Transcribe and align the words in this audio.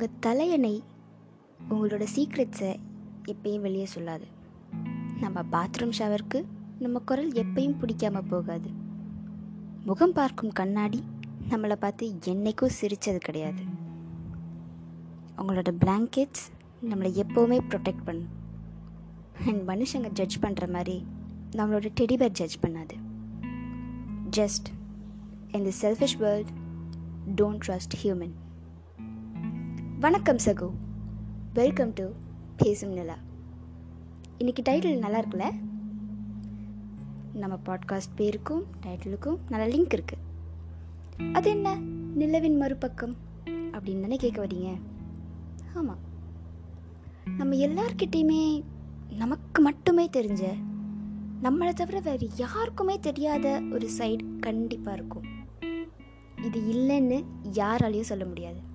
உங்கள் 0.00 0.18
தலையணை 0.20 0.82
உங்களோட 1.70 2.06
சீக்ரெட்ஸை 2.16 2.76
எப்பயும் 3.24 3.60
வெளியே 3.60 3.86
சொல்லாது. 3.94 4.26
நம்ம 5.20 5.42
பாத்ரூம் 5.52 5.92
ஷவருக்கு 5.98 6.44
நம்ம 6.78 6.98
குரல் 6.98 7.32
எப்பயும் 7.32 7.74
பிடிக்காம 7.80 8.22
போகாது. 8.28 8.70
முகம் 9.84 10.12
பார்க்கும் 10.12 10.52
கண்ணாடி 10.52 11.02
நம்மளை 11.50 11.74
பார்த்து 11.74 12.14
என்னைக்கும் 12.24 12.72
சிரித்தது 12.80 13.18
கிடையாது. 13.18 13.62
உங்களோட 15.38 15.76
பிளாங்கெட்ஸ் 15.84 16.46
நம்மளை 16.82 17.22
எப்போவுமே 17.22 17.60
ப்ரொடெக்ட் 17.68 18.04
பண்ணும். 18.04 18.32
அண்ட் 19.46 19.68
மனுஷங்க 19.68 20.10
ஜட்ஜ் 20.12 20.38
பண்ணுற 20.38 20.72
மாதிரி 20.72 21.04
நம்மளோட 21.52 21.90
டெடிபேர் 22.00 22.36
ஜட்ஜ் 22.40 22.58
பண்ணாது. 22.66 22.96
Just 24.36 24.70
in 25.50 25.62
the 25.62 25.88
selfish 25.88 26.18
world 26.18 26.48
don't 27.36 27.60
trust 27.66 27.98
human 28.02 28.36
வணக்கம் 30.00 30.36
சகு. 30.36 30.70
வெல்கம் 31.54 31.92
டு 31.94 32.10
பேசும் 32.56 32.90
நிலா. 32.90 33.16
இன்றைக்கி 34.38 34.56
டைட்டில் 34.68 34.98
நல்லா 34.98 35.18
இருக்குல்ல? 35.20 35.54
நம்ம 37.34 37.58
பாட்காஸ்ட் 37.66 38.14
பேருக்கும் 38.16 38.64
டைட்டிலுக்கும் 38.86 39.36
நல்ல 39.48 39.76
லிங்க் 39.76 39.98
இருக்குது 39.98 41.32
அது 41.32 41.50
என்ன? 41.50 41.76
நிலவின் 42.14 42.56
மறுபக்கம் 42.56 43.16
அப்படின்னு 43.44 44.00
தானே 44.00 44.16
கேட்க 44.16 44.46
வரீங்க 44.46 44.80
ஆமாம் 45.74 45.98
நம்ம 47.36 47.54
எல்லார்கிட்டேயுமே 47.54 48.62
நமக்கு 49.10 49.62
மட்டுமே 49.62 50.08
தெரிஞ்ச 50.12 50.54
நம்மளை 51.42 51.72
தவிர 51.72 52.00
வேறு 52.00 52.30
யாருக்குமே 52.36 52.98
தெரியாத 52.98 53.62
ஒரு 53.72 53.90
சைடு 53.98 54.38
கண்டிப்பாக 54.38 54.96
இருக்கும். 54.96 55.26
இது 56.42 56.60
இல்லைன்னு 56.60 57.24
யாராலையும் 57.52 58.00
சொல்ல 58.00 58.24
முடியாது. 58.24 58.69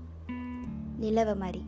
நிலவை 1.00 1.36
மாதிரி. 1.38 1.62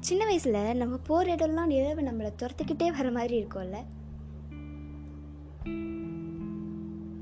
சின்ன 0.00 0.24
வயசில் 0.24 0.76
நம்ம 0.76 0.96
போகிற 0.96 1.34
இடம்லாம் 1.34 1.72
நிலவு 1.72 2.02
நம்மளை 2.02 2.30
துரத்துக்கிட்டே 2.42 2.88
வர 2.96 3.10
மாதிரி 3.10 3.34
இருக்கும்ல. 3.42 3.78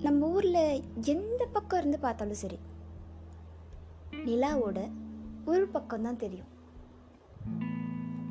நம்ம 0.02 0.28
ஊரில் 0.28 0.82
எந்த 1.04 1.46
பக்கம் 1.52 1.78
இருந்து 1.78 1.98
பார்த்தாலும் 1.98 2.40
சரி 2.42 2.58
நிலாவோட 4.26 4.78
ஒரு 5.44 5.66
பக்கம் 5.66 6.02
தான் 6.02 6.16
தெரியும். 6.16 6.50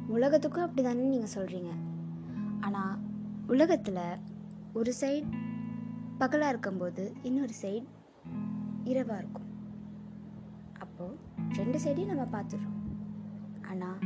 உலகத்துக்கும் 0.08 0.64
அப்படி 0.64 0.83
தானே 0.88 1.05
நீங்கள் 1.08 1.36
சொல்கிறீங்க 1.36 1.71
ஆனால் 2.59 2.95
உலகத்தில் 3.47 4.03
ஒரு 4.73 4.93
சைட் 4.93 5.30
பகலாக 6.17 6.49
இருக்கும்போது 6.49 7.14
இன்னொரு 7.21 7.53
சைட் 7.53 7.88
இரவாக 8.83 9.21
இருக்கும். 9.21 9.47
அப்போது 11.00 11.58
ரெண்டு 11.58 11.78
சைடையும் 11.83 12.09
நம்ம 12.11 12.23
பார்த்துடுறோம். 12.31 12.80
ஆனால் 13.72 14.00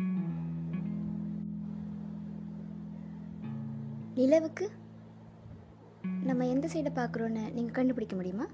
நிலவுக்கு 4.17 4.65
நம்ம 6.27 6.45
எந்த 6.45 6.67
சைடை 6.73 6.91
பார்க்குறோன்னு 6.97 7.43
நீங்கள் 7.53 7.77
கண்டுபிடிக்க 7.77 8.15
முடியுமா? 8.15 8.45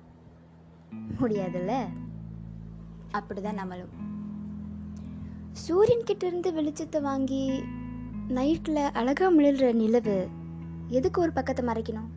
முடியாதுல்ல? 1.21 1.73
அப்படிதான் 3.17 3.59
நம்மளும். 3.61 3.93
சூரியன்கிட்ட 5.63 6.29
இருந்து 6.29 6.51
வெளிச்சத்தை 6.59 7.01
வாங்கி 7.01 7.43
நைட்டில் 8.37 8.81
அழகாக 9.01 9.31
மிளிர்ற 9.39 9.73
நிலவு 9.81 10.17
எதுக்கு 10.99 11.21
ஒரு 11.21 11.33
பக்கத்தை 11.39 11.65
மறைக்கணும்? 11.71 12.09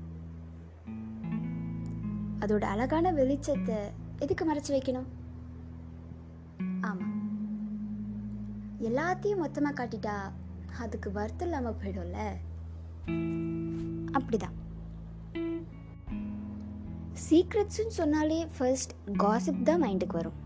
அதோட 2.44 2.64
அழகான 2.74 3.12
வெளிச்சத்தை 3.12 3.80
எதுக்கு 4.18 4.44
மறைச்சி 4.52 4.72
வைக்கணும்? 4.76 5.10
ஆமாம் 6.80 7.20
எல்லாத்தையும் 8.80 9.36
மொத்தமாக 9.36 9.84
காட்டிட்டா 9.84 10.32
அதுக்கு 10.80 11.12
வருத்தம் 11.12 11.48
இல்லாமல் 11.48 11.76
போயிடும்ல? 11.84 12.18
அப்படிதான். 14.12 14.56
சீக்ரெட்ஸ்ன்னு 17.30 17.86
சொன்னாலே 17.88 18.46
ஃபர்ஸ்ட் 18.58 18.92
காசிப் 19.18 19.62
தான் 19.62 19.82
மைண்டுக்கு 19.82 20.12
வரும். 20.12 20.40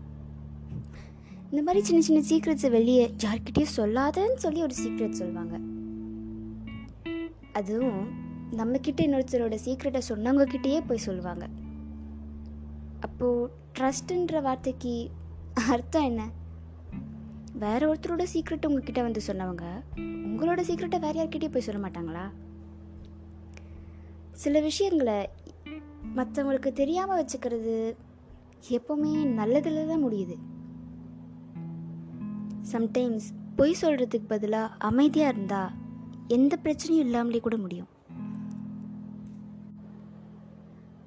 இந்த 1.51 1.63
மாதிரி 1.63 1.85
சின்ன 1.85 2.21
சின்ன 2.21 2.21
சீக்ரெட்ஸை 2.21 2.71
வெளியே 2.71 3.15
யார்கிட்டயும் 3.17 3.75
சொல்லாதன்னு 3.77 4.35
சொல்லி 4.35 4.61
ஒரு 4.61 4.73
சீக்ரெட் 4.81 5.09
சொல்லுவாங்க 5.09 5.59
அதுவும் 7.53 8.07
நம்மக்கிட்ட 8.51 9.01
இன்னொருத்தரோட 9.01 9.57
சீக்ரெட்டை 9.65 10.01
சொன்னவங்க 10.09 10.47
கிட்டேயே 10.47 10.83
போய் 10.87 10.97
சொல்லுவாங்க 10.97 11.47
அப்போது 12.99 13.51
ட்ரஸ்ட்டுன்ற 13.79 14.41
வார்த்தைக்கு 14.41 15.11
அர்த்தம் 15.65 16.03
என்ன? 16.03 16.29
வேற 17.53 17.93
ஒருத்தரோட 17.93 18.25
சீக்ரெட் 18.33 18.65
உங்ககிட்ட 18.65 19.01
வந்து 19.01 19.21
சொன்னவங்க 19.27 19.65
உங்களோட 19.95 20.61
சீக்ரெட்டை 20.61 20.99
வேற 20.99 21.23
யார்கிட்டயும் 21.23 21.51
போய் 21.51 21.61
சொல்ல 21.61 21.87
மாட்டாங்களா? 21.87 22.29
சில 24.31 24.59
விஷயங்களை 24.59 25.29
மற்றவங்களுக்கு 26.15 26.71
தெரியாமல் 26.71 27.25
வச்சுக்கிறது 27.25 27.95
எப்போவுமே 28.69 29.25
நல்லதில் 29.25 29.87
தான் 29.87 30.05
முடியுது. 30.05 30.35
சம்டைம்ஸ் 32.71 33.27
பொய் 33.55 33.75
சொல்கிறதுக்கு 33.81 34.27
பதிலாக 34.27 34.73
அமைதியாக 34.77 35.33
இருந்தால் 35.33 35.71
எந்த 36.27 36.57
பிரச்சனையும் 36.63 37.05
இல்லாமலே 37.07 37.39
கூட 37.39 37.57
முடியும். 37.57 37.87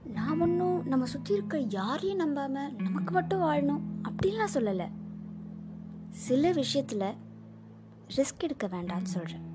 நான் 0.04 0.40
ஒன்றும் 0.40 0.86
நம்ம 0.86 1.04
சுற்றி 1.04 1.34
இருக்க 1.34 1.58
யாரையும் 1.58 2.16
நம்பாமல் 2.16 2.74
நமக்கு 2.74 3.12
மட்டும் 3.12 3.42
வாழணும். 3.42 3.80
அப்படின்லாம் 4.20 4.54
சொல்லலை. 4.54 4.90
சில 6.10 6.52
விஷயத்தில் 6.52 7.14
ரிஸ்க் 8.16 8.42
எடுக்க 8.42 8.66
வேண்டாம்னு 8.66 9.02
சொல்கிறேன் 9.02 9.46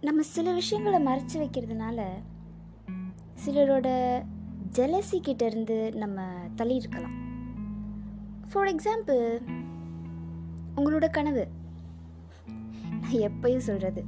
நம்ம 0.00 0.22
சில 0.22 0.52
விஷயங்களை 0.52 1.04
மறைச்சு 1.04 1.34
வைக்கிறதுனால 1.34 2.08
சிலரோட 3.44 3.88
ஜெலசி 4.72 5.20
கிட்ட 5.20 5.46
இருந்து 5.46 5.92
நம்ம 5.92 6.34
தள்ளி 6.54 6.74
இருக்கலாம். 6.74 7.14
ஃபார் 8.52 8.66
எக்ஸாம்பிள் 8.66 9.42
உங்களோட 10.76 11.10
கனவு. 11.10 11.48
நான் 13.00 13.10
எப்பயும் 13.10 13.66
சொல்கிறது 13.70 14.04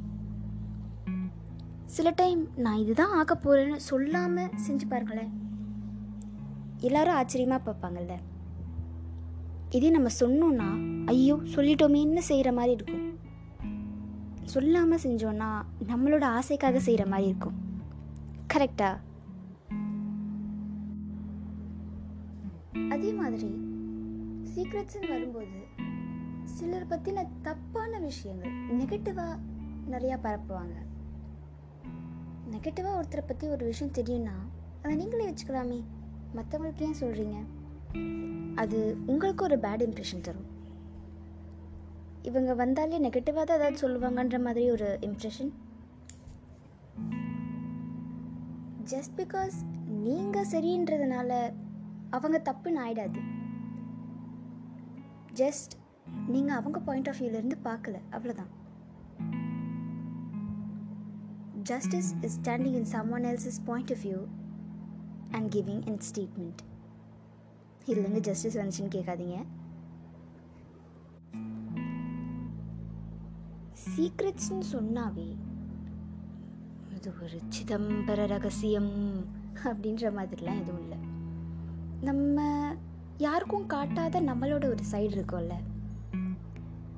சில 1.84 2.10
டைம் 2.10 2.48
நான் 2.56 2.78
இதுதான் 2.78 3.12
ஆக 3.12 3.34
போகிறேன்னு 3.34 3.76
சொல்லாமல் 3.76 4.50
செஞ்சு 4.68 4.88
பாருங்களேன். 4.88 5.47
எல்லாரும் 6.80 7.14
ஆச்சரியமாக 7.14 7.60
பார்ப்பாங்கல்ல. 7.66 8.14
இதே 9.70 9.90
நம்ம 9.90 10.08
சொன்னோன்னா 10.20 10.68
ஐயோ 11.04 11.34
சொல்லிட்டோமேன்னு 11.34 12.18
செய்கிற 12.18 12.52
மாதிரி 12.52 12.72
இருக்கும்? 12.72 13.04
சொல்லாமல் 14.44 15.00
செஞ்சோன்னா 15.02 15.48
நம்மளோட 15.86 16.24
ஆசைக்காக 16.38 16.76
செய்கிற 16.76 17.06
மாதிரி 17.06 17.28
இருக்கும். 17.28 17.56
கரெக்டா 18.54 18.90
அதே 22.90 23.12
மாதிரி 23.12 23.50
சீக்ரெட்ஸ்ன்னு 24.52 25.08
வரும்போது 25.08 25.58
சிலர் 26.44 26.90
பற்றின 26.90 27.26
தப்பான 27.42 27.98
விஷயங்கள் 27.98 28.54
நெகட்டிவாக 28.78 29.36
நிறையா 29.90 30.16
பரப்புவாங்க. 30.22 30.76
நெகட்டிவாக 32.50 32.98
ஒருத்தரை 33.00 33.24
பற்றி 33.26 33.48
ஒரு 33.48 33.64
விஷயம் 33.64 33.94
தெரியும்னா 33.94 34.36
அதை 34.82 34.96
நீங்களே 34.96 35.28
வச்சுக்கலாமே. 35.30 35.80
மற்றவங்களுக்கு 36.36 36.86
ஏன் 36.88 37.00
சொல்கிறீங்க 37.00 37.36
அது 38.54 38.78
உங்களுக்கு 39.06 39.42
ஒரு 39.44 39.56
பேட் 39.58 39.84
இம்ப்ரெஷன் 39.86 40.26
தரும். 40.26 40.48
இவங்க 42.22 42.54
வந்தாலே 42.54 42.98
நெகட்டிவாக 42.98 43.44
தான் 43.44 43.58
ஏதாவது 43.60 43.82
சொல்லுவாங்கன்ற 43.82 44.38
மாதிரி 44.46 44.70
ஒரு 44.70 44.88
இம்ப்ரெஷன் 45.08 45.50
ஜஸ்ட் 48.92 49.14
பிகாஸ் 49.16 49.56
நீங்கள் 50.06 50.50
சரின்றதுனால 50.52 51.30
அவங்க 52.10 52.38
தப்புன்னு 52.48 52.82
ஆயிடாது. 52.84 53.20
ஜஸ்ட் 55.34 55.72
நீங்கள் 56.28 56.56
அவங்க 56.56 56.78
பாயிண்ட் 56.80 57.08
ஆஃப் 57.08 57.20
வியூலேருந்து 57.20 57.58
பார்க்கல 57.64 57.96
அவ்வளோதான் 58.10 58.52
justice 61.62 62.10
is 62.20 62.38
standing 62.40 62.76
in 62.80 62.90
some 62.94 63.10
one 63.10 63.24
else's 63.24 63.60
point 63.64 63.92
of 63.96 64.04
view 64.04 64.20
and 65.30 65.54
giving 65.54 65.86
in 65.86 66.00
statement 66.10 66.62
இதுலேருந்து 67.86 68.20
ஜஸ்டிஸ் 68.20 68.58
வந்துச்சுன்னு 68.58 68.86
கேட்காதீங்க. 68.86 69.44
சீக்ரெட்ஸ்னு 73.96 74.62
சொன்னாவே 74.72 75.36
இது 76.96 77.12
ஒரு 77.22 77.40
சிதம்பர 77.48 78.26
ரகசியம் 78.26 78.92
அப்படின்ற 79.64 80.10
மாதிரிலாம் 80.18 80.60
எதுவும் 80.60 80.80
இல்லை. 80.80 80.98
நம்ம 82.00 82.46
யாருக்கும் 83.16 83.66
காட்டாத 83.66 84.20
நம்மளோட 84.20 84.64
ஒரு 84.68 84.84
சைடு 84.90 85.14
இருக்கும்ல. 85.18 85.54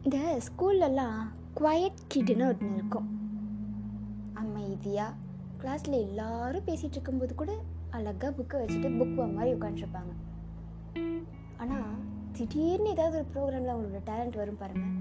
இந்த 0.03 0.41
ஸ்கூல்லலாம் 0.47 1.23
குவயட் 1.55 2.01
கிட்னு 2.15 2.49
ஒன்று 2.49 2.75
இருக்கும். 2.75 3.09
அமைதியாக 4.35 5.15
கிளாஸில் 5.61 6.01
எல்லாரும் 6.01 6.65
பேசிகிட்டு 6.65 6.91
இருக்கும்போது 6.91 7.35
கூட 7.35 7.53
அழகாக 7.91 8.31
புக்கை 8.39 8.61
வச்சுட்டு 8.61 8.89
புக் 8.99 9.35
மாதிரி 9.35 9.59
உட்காந்துருப்பாங்க 9.59 10.13
ஆனால் 11.57 11.95
திடீர்னு 12.33 12.89
ஏதாவது 12.89 13.17
ஒரு 13.19 13.29
ப்ரோக்ராமில் 13.35 13.73
அவங்களோட 13.73 14.01
டேலண்ட் 14.07 14.37
வரும் 14.37 14.57
பாருங்கள் 14.57 14.97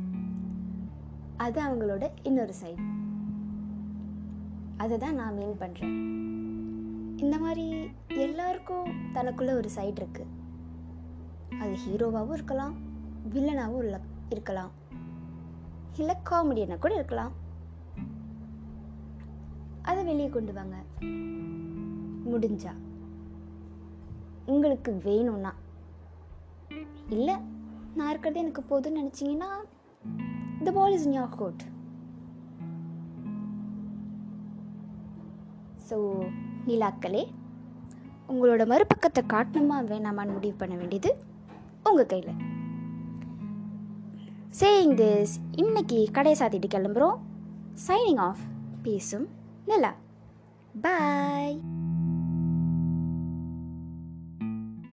அது 1.38 1.62
அவங்களோட 1.62 2.12
இன்னொரு 2.24 2.54
சைடு 2.64 2.86
அதை 4.78 4.98
தான் 4.98 5.16
நான் 5.16 5.36
மீன் 5.36 5.60
பண்ணுறேன் 5.60 5.96
இந்த 7.18 7.38
மாதிரி 7.40 7.90
எல்லாருக்கும் 8.08 9.12
தனக்குள்ளே 9.14 9.54
ஒரு 9.54 9.70
சைடு 9.76 10.00
இருக்குது 10.02 10.38
அது 11.60 11.76
ஹீரோவாகவும் 11.88 12.34
இருக்கலாம் 12.34 12.88
வில்லனாகவும் 13.34 13.84
இல்லை 13.84 14.00
இருக்கலாம். 14.30 14.72
இல்லை 15.98 16.16
காமெடியனாக 16.30 16.80
கூட 16.80 16.94
இருக்கலாம். 16.94 17.32
அதை 19.82 20.04
வெளியே 20.04 20.30
கொண்டு 20.30 20.54
வாங்க. 20.54 20.76
முடிஞ்சா? 22.34 22.74
உங்களுக்கு 24.54 24.92
வேணும்னா. 25.08 25.52
இல்லை 27.16 27.36
நான் 27.98 28.10
இருக்கிறது 28.10 28.42
எனக்கு 28.44 28.64
போதும்னு 28.70 29.02
நினச்சிங்கன்னா 29.02 29.50
the 30.66 30.72
ball 30.78 30.96
is 30.98 31.06
in 31.10 31.18
your 31.20 31.38
court 31.42 31.64
so 35.90 35.98
நிலாக்களே 36.70 37.24
உங்களோட 38.32 38.64
மறுபக்கத்தை 38.72 39.22
காட்டணுமா 39.34 39.78
வேணாமான்னு 39.92 40.36
முடிவு 40.36 40.56
பண்ண 40.58 40.76
வேண்டியது 40.82 41.12
உங்கள் 41.90 42.10
கையில். 42.12 42.38
சேயிங் 44.60 44.96
திஸ் 45.02 45.34
இன்னைக்கு 45.64 46.00
கடை 46.18 46.34
சாத்திட்டு 46.40 46.70
கிளம்புறோம். 46.76 47.18
சைனிங் 47.88 48.22
ஆஃப் 48.28 48.46
பேசும் 48.86 49.28
நிலா. 49.70 49.92
பாய் 50.86 51.60